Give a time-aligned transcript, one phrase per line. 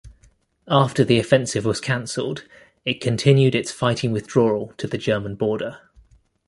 [0.67, 2.45] After the offensive was cancelled,
[2.85, 5.77] it continued its fighting withdrawal to the German border.